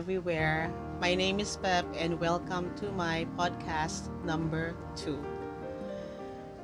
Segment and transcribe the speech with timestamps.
[0.00, 0.72] everywhere.
[0.96, 5.12] My name is Pep and welcome to my podcast number 2.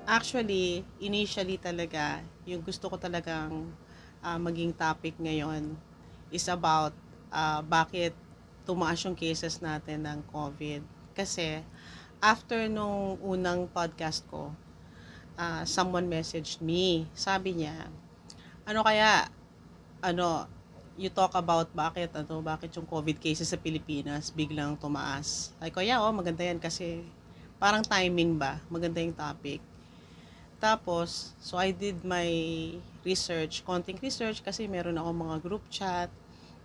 [0.09, 3.69] Actually, initially talaga, yung gusto ko talagang
[4.25, 5.77] uh, maging topic ngayon
[6.33, 6.97] is about
[7.29, 8.17] uh, bakit
[8.65, 10.81] tumaas yung cases natin ng COVID.
[11.13, 11.61] Kasi
[12.25, 14.49] after nung unang podcast ko,
[15.37, 17.05] uh, someone messaged me.
[17.13, 17.93] Sabi niya,
[18.65, 19.29] ano kaya,
[20.01, 20.49] ano,
[20.97, 25.53] you talk about bakit ano bakit yung COVID cases sa Pilipinas biglang tumaas.
[25.61, 27.05] Ay ko yeah, oh, maganda yan kasi
[27.61, 29.61] parang timing ba, maganda yung topic.
[30.57, 32.29] Tapos, so I did my
[33.05, 36.09] research, konting research kasi meron ako mga group chat.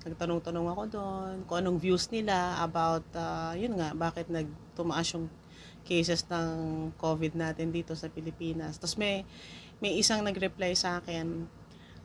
[0.07, 5.27] Nagtanong-tanong ako doon kung anong views nila about uh, yun nga bakit nagtumaas yung
[5.83, 8.79] cases ng COVID natin dito sa Pilipinas.
[8.79, 9.27] Tapos may
[9.83, 11.45] may isang nag-reply sa akin,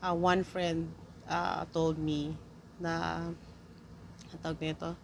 [0.02, 0.90] uh, one friend
[1.28, 2.34] uh, told me
[2.78, 3.26] na
[4.32, 4.94] ang tawag nito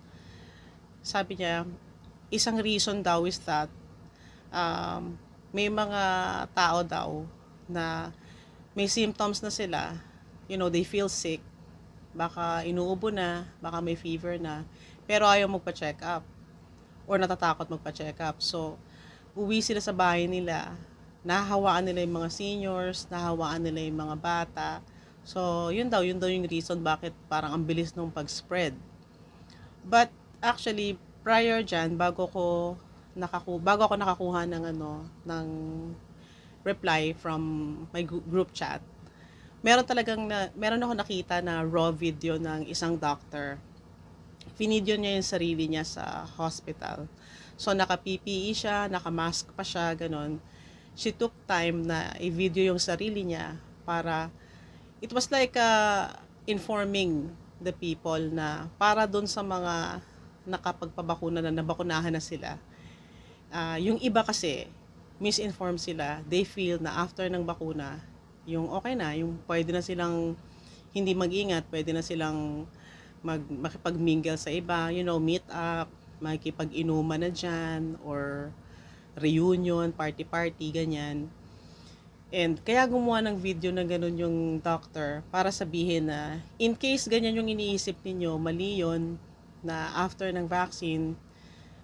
[1.02, 1.66] sabi niya
[2.32, 3.68] isang reason daw is that
[4.48, 5.18] um,
[5.52, 6.02] may mga
[6.56, 7.10] tao daw
[7.68, 8.08] na
[8.72, 10.00] may symptoms na sila.
[10.48, 11.44] You know they feel sick.
[12.16, 14.64] Baka inuubo na baka may fever na.
[15.04, 16.24] Pero ayaw magpa-check up
[17.04, 18.40] or natatakot magpa-check up.
[18.40, 18.80] So
[19.36, 20.72] uwi sila sa bahay nila.
[21.26, 24.70] Nahawaan nila yung mga seniors nahawaan nila yung mga bata
[25.22, 28.74] So, yun daw, yun daw yung reason bakit parang ang bilis nung pag-spread.
[29.86, 30.10] But,
[30.42, 32.74] actually, prior dyan, bago ko
[33.12, 35.46] nakaku bago ako nakakuha ng ano, ng
[36.66, 37.42] reply from
[37.90, 38.82] my group chat,
[39.62, 43.58] meron talagang na, meron ako nakita na raw video ng isang doctor.
[44.58, 47.06] Finidyo niya yung sarili niya sa hospital.
[47.54, 50.42] So, naka-PPE siya, naka-mask pa siya, ganun.
[50.98, 53.54] She took time na i-video yung sarili niya
[53.86, 54.34] para
[55.02, 56.14] it was like uh,
[56.46, 57.26] informing
[57.58, 59.98] the people na para doon sa mga
[60.46, 62.54] nakapagpabakuna na nabakunahan na sila.
[63.50, 64.70] Uh, yung iba kasi,
[65.18, 66.22] misinformed sila.
[66.26, 67.98] They feel na after ng bakuna,
[68.46, 70.38] yung okay na, yung pwede na silang
[70.94, 72.66] hindi mag-ingat, pwede na silang
[73.22, 75.86] mag, makipag-mingle sa iba, you know, meet up,
[76.18, 78.50] makikipag-inuman na dyan, or
[79.18, 81.30] reunion, party-party, ganyan.
[82.32, 87.36] And kaya gumawa ng video na ganun yung doctor para sabihin na in case ganyan
[87.36, 89.20] yung iniisip ninyo, mali yun
[89.60, 91.12] na after ng vaccine,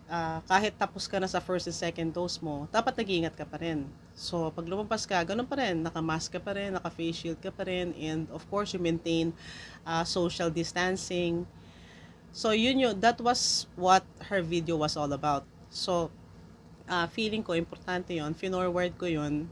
[0.08, 3.60] uh, kahit tapos ka na sa first and second dose mo, dapat nag-iingat ka pa
[3.60, 3.84] rin.
[4.16, 5.84] So, pag lumampas ka, ganun pa rin.
[5.84, 9.30] Naka-mask ka pa rin, naka-face shield ka pa rin, and of course, you maintain
[9.84, 11.44] uh, social distancing.
[12.32, 15.44] So, yun yun, that was what her video was all about.
[15.70, 16.10] So,
[16.88, 19.46] uh, feeling ko, importante yon Finorward ko yun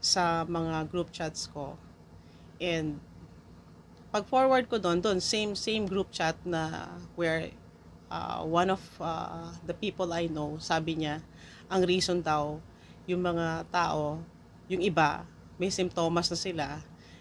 [0.00, 1.76] sa mga group chats ko.
[2.56, 2.98] And
[4.10, 7.52] pag forward ko doon, doon same same group chat na where
[8.10, 11.22] uh, one of uh, the people I know, sabi niya,
[11.70, 12.58] ang reason daw
[13.06, 14.18] yung mga tao,
[14.66, 15.22] yung iba,
[15.60, 16.66] may simptomas na sila,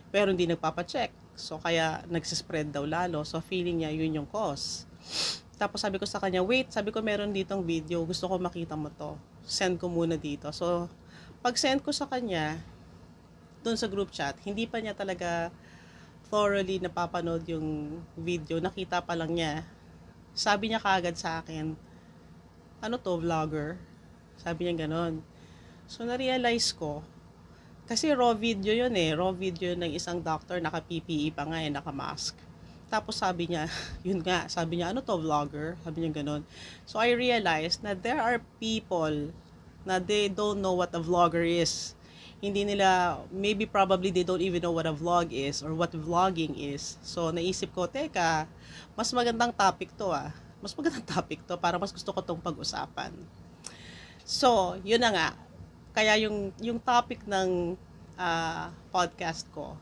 [0.09, 1.13] pero hindi nagpapacheck.
[1.39, 3.23] So, kaya nagsispread daw lalo.
[3.23, 4.89] So, feeling niya yun yung cause.
[5.55, 8.91] Tapos sabi ko sa kanya, wait, sabi ko meron ditong video, gusto ko makita mo
[8.91, 9.15] to.
[9.43, 10.51] Send ko muna dito.
[10.51, 10.87] So,
[11.39, 12.59] pag send ko sa kanya,
[13.63, 15.51] doon sa group chat, hindi pa niya talaga
[16.27, 18.59] thoroughly napapanood yung video.
[18.59, 19.63] Nakita pa lang niya.
[20.35, 21.75] Sabi niya kagad sa akin,
[22.79, 23.79] ano to, vlogger?
[24.39, 25.23] Sabi niya ganon.
[25.89, 27.03] So, na-realize ko,
[27.89, 29.17] kasi raw video yun eh.
[29.17, 32.37] Raw video ng isang doctor, naka-PPE pa nga eh, naka-mask.
[32.87, 33.67] Tapos sabi niya,
[34.07, 35.75] yun nga, sabi niya, ano to, vlogger?
[35.81, 36.43] Sabi niya ganon.
[36.83, 39.33] So, I realized na there are people
[39.87, 41.95] na they don't know what a vlogger is.
[42.39, 46.55] Hindi nila, maybe probably they don't even know what a vlog is or what vlogging
[46.55, 46.95] is.
[47.03, 48.47] So, naisip ko, teka,
[48.95, 50.31] mas magandang topic to ah.
[50.63, 53.11] Mas magandang topic to para mas gusto ko tong pag-usapan.
[54.23, 55.29] So, yun na nga.
[55.91, 57.75] Kaya yung, yung topic ng
[58.15, 59.75] uh, podcast ko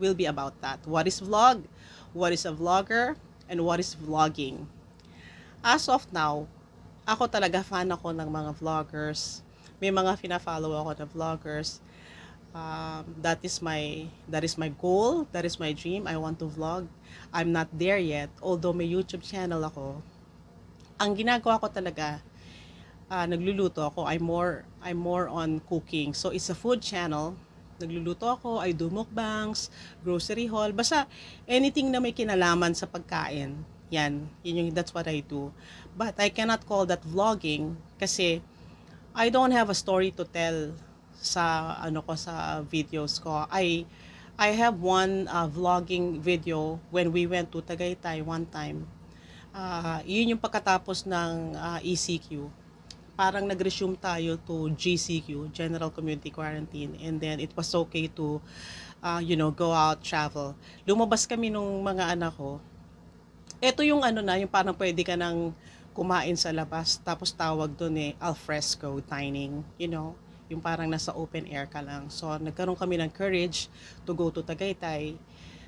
[0.00, 0.82] will be about that.
[0.88, 1.62] What is vlog?
[2.16, 3.14] What is a vlogger?
[3.46, 4.66] And what is vlogging?
[5.60, 6.48] As of now,
[7.10, 9.42] ako talaga fan ako ng mga vloggers
[9.80, 11.80] may mga fina-follow ako na vloggers.
[12.52, 16.04] Um, that is my that is my goal, that is my dream.
[16.04, 16.86] I want to vlog.
[17.32, 20.04] I'm not there yet, although may YouTube channel ako.
[21.00, 22.20] Ang ginagawa ko talaga,
[23.08, 24.04] uh, nagluluto ako.
[24.04, 26.12] I'm more I'm more on cooking.
[26.12, 27.38] So it's a food channel.
[27.80, 29.72] Nagluluto ako, I do mukbangs,
[30.04, 31.08] grocery haul, basta
[31.48, 33.56] anything na may kinalaman sa pagkain.
[33.90, 35.50] Yan, yun yung that's what I do.
[35.98, 38.38] But I cannot call that vlogging kasi
[39.10, 40.70] I don't have a story to tell
[41.18, 43.44] sa ano ko sa videos ko.
[43.50, 43.84] I
[44.40, 48.88] I have one uh, vlogging video when we went to Tagaytay one time.
[49.52, 52.48] Ah, yun yung pagkatapos ng ah, ECQ.
[53.18, 56.96] Parang nag-resume tayo to GCQ, General Community Quarantine.
[57.04, 58.40] And then it was okay to,
[59.04, 60.56] ah, you know, go out, travel.
[60.88, 62.62] Lumabas kami nung mga anak ko.
[63.60, 65.52] Ito yung ano na, yung parang pwede ka nang
[65.92, 66.96] kumain sa labas.
[67.04, 69.60] Tapos tawag doon eh, alfresco dining.
[69.76, 70.16] You know,
[70.48, 72.08] yung parang nasa open air ka lang.
[72.08, 73.68] So, nagkaroon kami ng courage
[74.08, 75.20] to go to Tagaytay.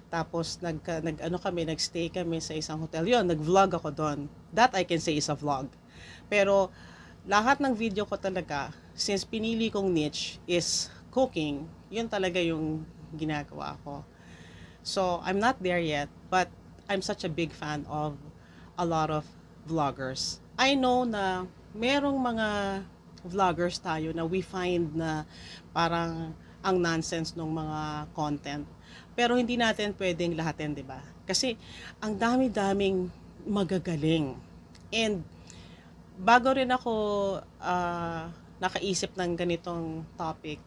[0.09, 3.05] Tapos, nag, nag, ano kami, nagstay kami sa isang hotel.
[3.05, 4.19] Yun, nag-vlog ako doon.
[4.57, 5.69] That I can say is a vlog.
[6.33, 6.73] Pero,
[7.29, 13.77] lahat ng video ko talaga, since pinili kong niche is cooking, yun talaga yung ginagawa
[13.85, 14.01] ko.
[14.81, 16.49] So, I'm not there yet, but
[16.89, 18.17] I'm such a big fan of
[18.79, 19.27] a lot of
[19.69, 20.43] vloggers.
[20.59, 22.49] I know na merong mga
[23.23, 25.25] vloggers tayo na we find na
[25.71, 27.81] parang ang nonsense ng mga
[28.15, 28.67] content.
[29.13, 31.03] Pero hindi natin pwedeng lahatin, di ba?
[31.27, 31.59] Kasi
[31.99, 33.11] ang dami-daming
[33.47, 34.39] magagaling.
[34.95, 35.27] And
[36.19, 36.95] bago rin ako
[37.59, 38.31] ah,
[38.63, 40.63] nakaisip ng ganitong topic,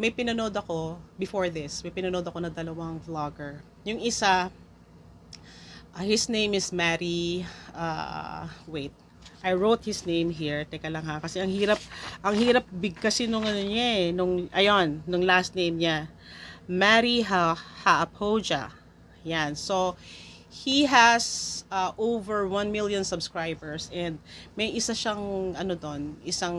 [0.00, 3.60] may pinanood ako before this, may pinanood ako na dalawang vlogger.
[3.84, 4.48] Yung isa,
[5.94, 8.92] ah, his name is Mary, ah, wait,
[9.40, 10.68] I wrote his name here.
[10.68, 11.80] Teka lang ha, kasi ang hirap,
[12.20, 16.12] ang hirap big kasi nung ano niya eh, nung, ayon, nung last name niya.
[16.68, 18.70] Mary ha Haapoja.
[19.24, 19.56] Yan.
[19.56, 19.96] So,
[20.50, 24.20] he has uh, over 1 million subscribers and
[24.58, 26.56] may isa siyang ano doon, isang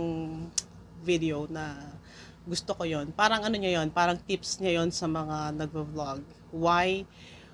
[1.06, 1.78] video na
[2.42, 6.26] gusto ko yon Parang ano niya yon parang tips niya yon sa mga nagvo-vlog.
[6.50, 7.06] Why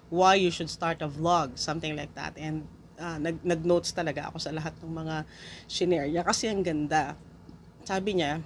[0.09, 2.33] why you should start a vlog, something like that.
[2.38, 2.68] And
[3.00, 5.15] uh, nag, nag-notes talaga ako sa lahat ng mga
[5.68, 7.15] shinare niya kasi ang ganda.
[7.83, 8.39] Sabi niya,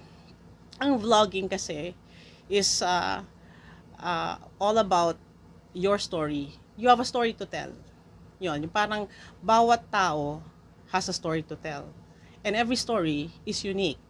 [0.82, 1.94] ang vlogging kasi
[2.50, 3.22] is uh,
[3.98, 5.16] uh, all about
[5.72, 6.58] your story.
[6.76, 7.70] You have a story to tell.
[8.42, 9.06] Yun, yung parang
[9.38, 10.42] bawat tao
[10.90, 11.86] has a story to tell.
[12.42, 14.02] And every story is unique.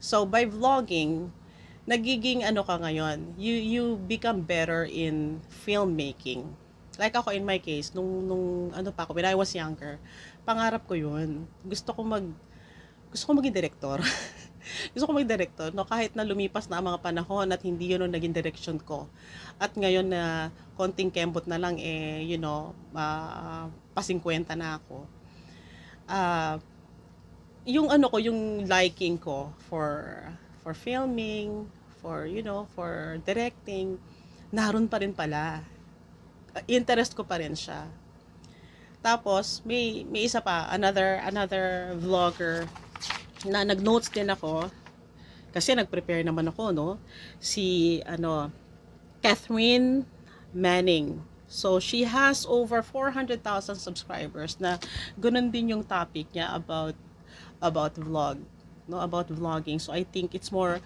[0.00, 1.30] So by vlogging,
[1.84, 6.56] nagiging ano ka ngayon, you you become better in filmmaking.
[7.00, 9.96] Like ako in my case, nung nung ano pa ako, when I was younger,
[10.44, 11.48] pangarap ko 'yun.
[11.64, 12.26] Gusto ko mag
[13.12, 14.00] gusto ko maging director.
[14.92, 18.08] gusto ko maging director, no, kahit na lumipas na ang mga panahon at hindi yun
[18.08, 19.04] ang naging direction ko.
[19.60, 20.48] At ngayon na
[20.80, 25.04] konting kembot na lang, eh, you know, uh, pasingkwenta na ako.
[26.08, 26.56] Ah,
[27.68, 30.16] yung ano ko, yung liking ko for
[30.62, 31.66] for filming,
[32.02, 33.98] for, you know, for directing,
[34.54, 35.62] naroon pa rin pala.
[36.68, 37.88] Interest ko pa rin siya.
[39.02, 42.70] Tapos, may, may isa pa, another, another vlogger
[43.42, 44.70] na nag-notes din ako
[45.52, 46.88] kasi nag-prepare naman ako, no?
[47.42, 48.48] Si, ano,
[49.20, 50.08] Catherine
[50.54, 51.20] Manning.
[51.52, 54.80] So, she has over 400,000 subscribers na
[55.20, 56.96] ganun din yung topic niya about
[57.60, 58.40] about vlog,
[58.88, 58.98] no?
[59.04, 59.76] About vlogging.
[59.76, 60.80] So, I think it's more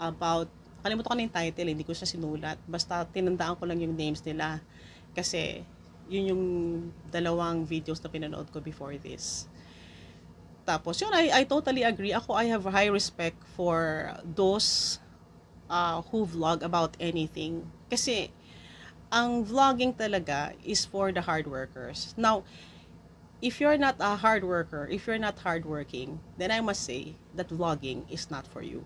[0.00, 0.48] about
[0.80, 2.56] kalimutan ko na yung title, hindi ko siya sinulat.
[2.64, 4.64] Basta tinandaan ko lang yung names nila.
[5.12, 5.64] Kasi,
[6.08, 6.44] yun yung
[7.12, 9.46] dalawang videos na pinanood ko before this.
[10.68, 12.12] Tapos, yun, I, I totally agree.
[12.12, 15.00] Ako, I have high respect for those
[15.68, 17.64] uh, who vlog about anything.
[17.88, 18.32] Kasi,
[19.08, 22.12] ang vlogging talaga is for the hard workers.
[22.16, 22.44] Now,
[23.40, 27.48] if you're not a hard worker, if you're not hardworking, then I must say that
[27.48, 28.84] vlogging is not for you.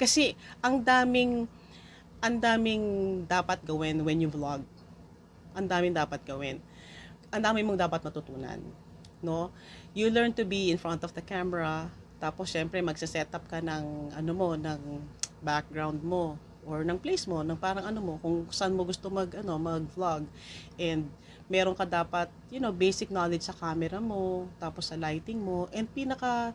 [0.00, 0.32] Kasi,
[0.64, 1.44] ang daming,
[2.24, 2.84] ang daming
[3.28, 4.64] dapat gawin when you vlog.
[5.54, 6.62] Ang daming dapat gawin.
[7.30, 8.58] Ang daming mong dapat matutunan.
[9.22, 9.50] No?
[9.92, 11.90] You learn to be in front of the camera.
[12.20, 15.00] Tapos, syempre, magsa-set up ka ng, ano mo, ng
[15.40, 16.36] background mo
[16.68, 20.28] or ng place mo, ng parang ano mo, kung saan mo gusto mag, ano, mag-vlog.
[20.76, 21.08] And,
[21.50, 25.90] meron ka dapat, you know, basic knowledge sa camera mo, tapos sa lighting mo, and
[25.90, 26.54] pinaka,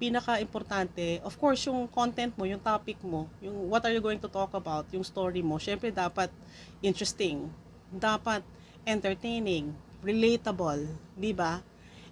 [0.00, 4.28] pinaka-importante, of course, yung content mo, yung topic mo, yung what are you going to
[4.28, 6.32] talk about, yung story mo, syempre dapat
[6.80, 7.44] interesting,
[7.92, 8.42] dapat
[8.86, 10.86] entertaining, relatable,
[11.18, 11.62] di ba?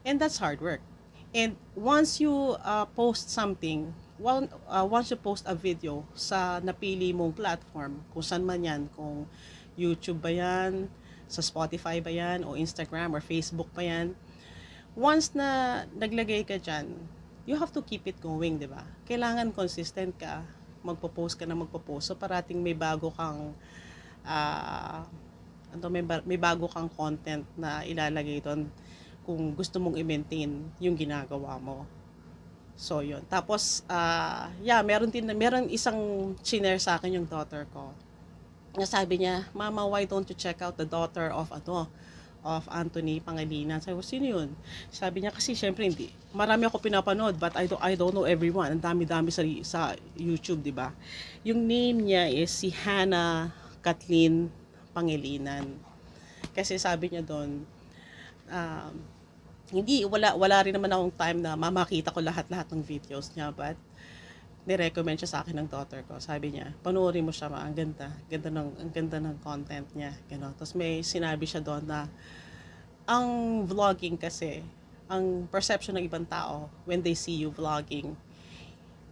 [0.03, 0.83] And that's hard work.
[1.35, 7.11] And once you uh, post something, one, uh, once you post a video sa napili
[7.11, 9.27] mong platform, kung saan man yan, kung
[9.75, 10.87] YouTube ba yan,
[11.27, 14.15] sa Spotify ba yan, o Instagram, or Facebook pa yan,
[14.95, 16.87] once na naglagay ka dyan,
[17.45, 18.87] you have to keep it going, di ba?
[19.11, 20.47] Kailangan consistent ka,
[20.87, 23.51] magpo-post ka na magpo-post, so parating may bago kang,
[24.23, 25.03] ah,
[25.75, 28.71] ano, may, ba- may bago kang content na ilalagay doon
[29.27, 31.83] kung gusto mong i-maintain yung ginagawa mo.
[32.79, 33.23] So, yun.
[33.27, 37.91] Tapos, ah, yeah, meron din, meron isang chinare sa akin yung daughter ko.
[38.75, 41.87] Na sabi niya, Mama, why don't you check out the daughter of, ano,
[42.45, 43.81] of Anthony Pangilinan.
[43.81, 44.53] Sabi ko, sino yun?
[44.93, 46.13] Sabi niya, kasi syempre hindi.
[46.37, 48.69] Marami ako pinapanood, but I don't, I don't know everyone.
[48.69, 49.81] Ang dami-dami sa, sa
[50.13, 50.93] YouTube, di ba?
[51.41, 53.49] Yung name niya is si Hannah
[53.81, 54.53] Kathleen
[54.95, 55.67] Pangilinan.
[56.55, 57.67] Kasi sabi niya doon,
[58.47, 58.93] um,
[59.75, 63.75] hindi, wala, wala rin naman akong time na mamakita ko lahat-lahat ng videos niya, but
[64.65, 66.17] nirecommend siya sa akin ng daughter ko.
[66.23, 68.09] Sabi niya, panoorin mo siya, ma, ang ganda.
[68.31, 70.17] Ganda ng, ang ganda ng content niya.
[70.31, 70.57] Gano.
[70.57, 72.09] Tapos may sinabi siya doon na
[73.05, 74.65] ang vlogging kasi,
[75.05, 78.17] ang perception ng ibang tao when they see you vlogging,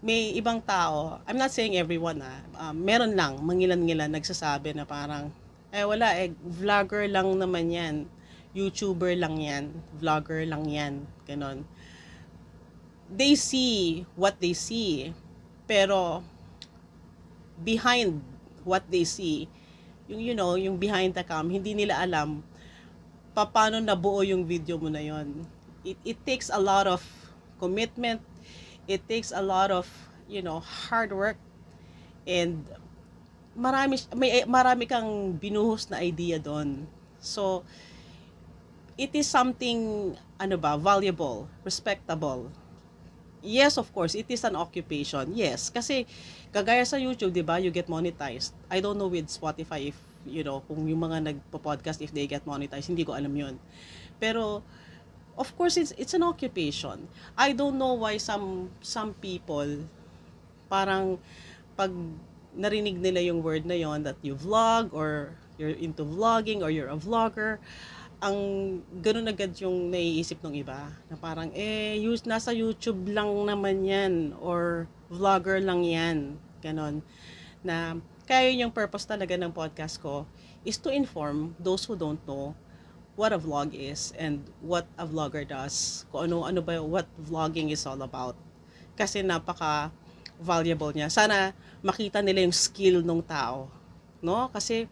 [0.01, 5.29] may ibang tao, I'm not saying everyone ah, um, meron lang, mangilan-ngilan nagsasabi na parang,
[5.73, 7.95] eh wala, eh, vlogger lang naman yan.
[8.53, 9.73] YouTuber lang yan.
[9.97, 11.09] Vlogger lang yan.
[11.25, 11.65] Ganon.
[13.09, 15.17] They see what they see
[15.65, 16.21] pero
[17.61, 18.21] behind
[18.65, 19.49] what they see,
[20.05, 22.45] yung you know, yung behind the cam, hindi nila alam
[23.33, 25.49] paano nabuo yung video mo na yon.
[25.83, 27.01] It, it takes a lot of
[27.57, 28.21] commitment.
[28.85, 29.89] It takes a lot of,
[30.29, 31.41] you know, hard work
[32.29, 32.69] and
[33.53, 36.89] marami may marami kang binuhos na idea doon.
[37.21, 37.63] So
[38.97, 42.51] it is something ano ba, valuable, respectable
[43.43, 45.35] yes, of course, it is an occupation.
[45.35, 46.07] Yes, kasi
[46.55, 48.55] kagaya sa YouTube, 'di ba, you get monetized.
[48.71, 52.47] I don't know with Spotify if, you know, kung yung mga nagpo-podcast if they get
[52.47, 53.59] monetized, hindi ko alam 'yun.
[54.23, 54.63] Pero
[55.35, 57.11] of course it's it's an occupation.
[57.35, 59.85] I don't know why some some people
[60.71, 61.19] parang
[61.77, 61.93] pag
[62.57, 66.93] narinig nila yung word na yon that you vlog or you're into vlogging or you're
[66.93, 67.61] a vlogger,
[68.23, 68.39] ang
[69.03, 74.15] ganun agad yung naiisip ng iba na parang eh use nasa YouTube lang naman yan
[74.39, 77.03] or vlogger lang yan ganon.
[77.67, 77.99] Na
[78.31, 80.23] kaya yung purpose talaga ng podcast ko
[80.63, 82.55] is to inform those who don't know
[83.19, 87.75] what a vlog is and what a vlogger does kung ano ano ba what vlogging
[87.75, 88.39] is all about.
[88.95, 89.91] Kasi napaka
[90.43, 93.71] valuable niya sana makita nila yung skill ng tao
[94.21, 94.91] no kasi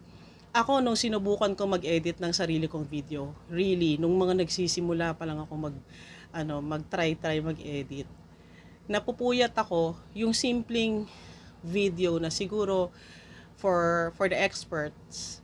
[0.50, 5.38] ako nung sinubukan ko mag-edit ng sarili kong video, really, nung mga nagsisimula pa lang
[5.38, 5.76] ako mag
[6.34, 8.06] ano, mag-try try mag-edit.
[8.90, 11.06] Napupuyat ako yung simpleng
[11.62, 12.90] video na siguro
[13.54, 15.38] for for the experts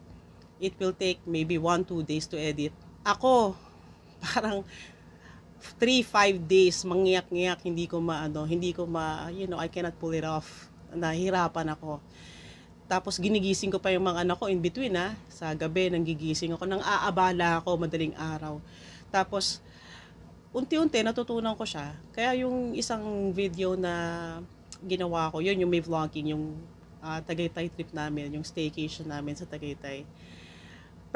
[0.58, 2.75] it will take maybe 1 2 days to edit.
[3.06, 3.54] Ako
[4.26, 4.66] parang
[5.78, 10.14] 3 5 days mangyak-ngyak hindi ko maano, hindi ko ma you know, I cannot pull
[10.14, 10.70] it off.
[10.94, 12.00] Nahirapan ako
[12.87, 15.18] tapos ginigising ko pa yung mga anak ko in between ha.
[15.26, 18.62] Sa gabi nang gigising ako, nang aabala ako madaling araw.
[19.11, 19.58] Tapos
[20.54, 21.99] unti-unti natutunan ko siya.
[22.14, 23.92] Kaya yung isang video na
[24.87, 26.54] ginawa ko, yun yung may vlogging, yung
[27.02, 30.06] uh, Tagaytay trip namin, yung staycation namin sa Tagaytay.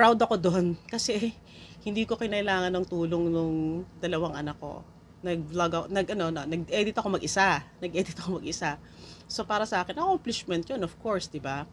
[0.01, 1.37] Proud ako doon kasi
[1.85, 4.81] hindi ko kinailangan ng tulong nung dalawang anak ko.
[5.21, 7.61] Nag-vlog ako, nag ano na, nag-edit ako mag-isa.
[7.85, 8.81] Nag-edit ako mag-isa.
[9.29, 11.69] So para sa akin, accomplishment 'yun, of course, 'di ba?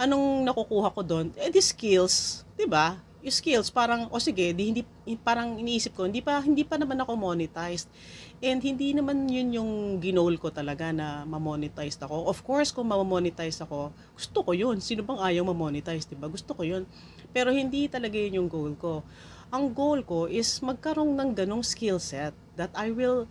[0.00, 1.36] Anong nakukuha ko doon?
[1.36, 2.96] Eh di skills, 'di ba?
[3.20, 4.82] Yung skills parang o sige, di hindi
[5.20, 7.92] parang iniisip ko, hindi pa hindi pa naman ako monetized.
[8.40, 12.32] And hindi naman 'yun yung ginol ko talaga na ma-monetize ako.
[12.32, 14.80] Of course, kung ma-monetize ako, gusto ko 'yun.
[14.80, 16.32] Sino bang ayaw ma-monetize, 'di ba?
[16.32, 16.88] Gusto ko 'yun.
[17.36, 19.04] Pero hindi talaga 'yun yung goal ko.
[19.52, 23.28] Ang goal ko is magkaroon ng ganong skill set that I will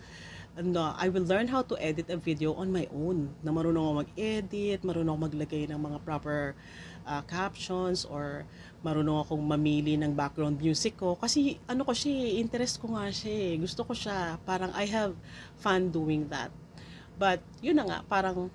[0.62, 3.34] no, I will learn how to edit a video on my own.
[3.42, 6.56] Na marunong ako mag-edit, marunong ako maglagay ng mga proper
[7.04, 8.48] uh, captions or
[8.80, 11.18] marunong akong mamili ng background music ko.
[11.20, 13.34] Kasi ano ko siya, eh, interest ko nga siya.
[13.34, 13.52] Eh.
[13.60, 14.40] Gusto ko siya.
[14.48, 15.12] Parang I have
[15.60, 16.48] fun doing that.
[17.20, 18.48] But yun na nga, parang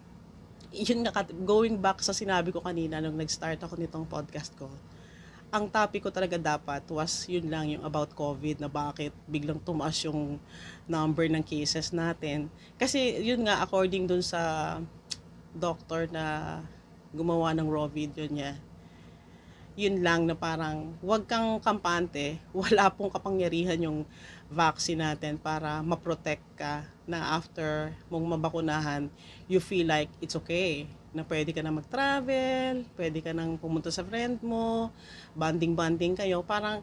[0.72, 4.72] yun nga, going back sa sinabi ko kanina nung nag-start ako nitong podcast ko,
[5.52, 10.00] ang topic ko talaga dapat was yun lang yung about COVID na bakit biglang tumaas
[10.08, 10.40] yung
[10.88, 12.48] number ng cases natin.
[12.80, 14.80] Kasi yun nga according dun sa
[15.52, 16.58] doctor na
[17.12, 18.56] gumawa ng raw video niya,
[19.76, 24.08] yun lang na parang wag kang kampante, wala pong kapangyarihan yung
[24.48, 29.12] vaccine natin para ma-protect ka na after mong mabakunahan,
[29.52, 34.04] you feel like it's okay na pwede ka na mag-travel, pwede ka nang pumunta sa
[34.04, 34.92] friend mo,
[35.36, 36.80] banding-banding kayo, parang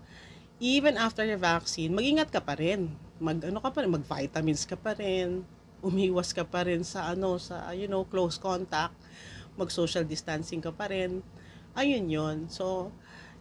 [0.61, 2.92] even after your vaccine, mag-ingat ka pa rin.
[3.18, 5.42] Mag ano ka pa rin, mag-vitamins ka pa rin,
[5.80, 8.94] umiwas ka pa rin sa ano, sa you know, close contact,
[9.56, 11.25] mag-social distancing ka pa rin.
[11.78, 12.37] Ayun 'yon.
[12.50, 12.90] So,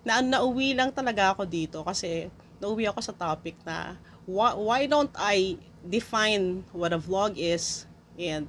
[0.08, 2.32] na nauwi lang talaga ako dito kasi
[2.64, 8.48] nauwi ako sa topic na why, why don't I define what a vlog is and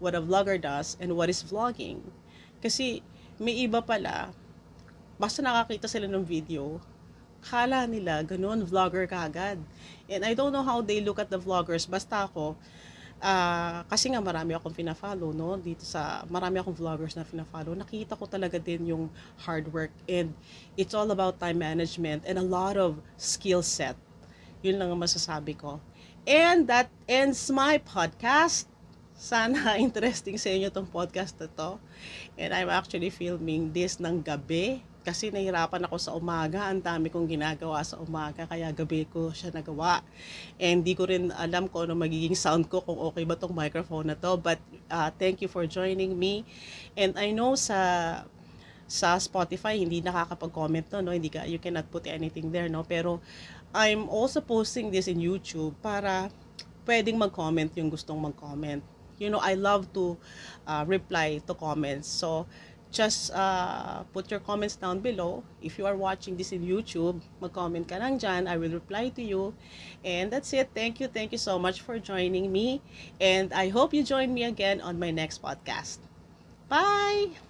[0.00, 2.00] what a vlogger does and what is vlogging.
[2.58, 3.04] Kasi
[3.36, 4.32] may iba pala,
[5.20, 6.80] basta nakakita sila ng video,
[7.40, 9.60] kala nila, ganun, vlogger ka agad.
[10.08, 11.88] And I don't know how they look at the vloggers.
[11.88, 12.56] Basta ako,
[13.20, 15.56] ah, kasi nga marami akong fina-follow, no?
[15.56, 17.72] Dito sa, marami akong vloggers na fina-follow.
[17.76, 19.08] Nakita ko talaga din yung
[19.44, 19.92] hard work.
[20.04, 20.36] And
[20.76, 23.96] it's all about time management and a lot of skill set.
[24.60, 25.80] Yun lang ang masasabi ko.
[26.28, 28.68] And that ends my podcast.
[29.20, 31.76] Sana interesting sa inyo tong podcast na to.
[32.40, 36.64] And I'm actually filming this ng gabi kasi nahirapan ako sa umaga.
[36.72, 40.00] Ang dami kong ginagawa sa umaga kaya gabi ko siya nagawa.
[40.56, 44.08] And di ko rin alam kung ano magiging sound ko, kung okay ba tong microphone
[44.08, 44.40] na to.
[44.40, 44.56] But
[44.88, 46.48] uh, thank you for joining me.
[46.96, 48.24] And I know sa
[48.88, 53.22] sa Spotify hindi nakakapag-comment to no hindi ka you cannot put anything there no pero
[53.70, 56.26] I'm also posting this in YouTube para
[56.82, 58.82] pwedeng mag-comment yung gustong mag-comment
[59.20, 60.16] you know I love to
[60.66, 62.08] uh, reply to comments.
[62.08, 62.48] So
[62.90, 65.44] just uh, put your comments down below.
[65.62, 68.50] If you are watching this in YouTube mag-comment ka lang dyan.
[68.50, 69.54] I will reply to you.
[70.02, 70.70] And that's it.
[70.74, 71.06] Thank you.
[71.06, 72.82] Thank you so much for joining me.
[73.20, 76.02] And I hope you join me again on my next podcast.
[76.68, 77.49] Bye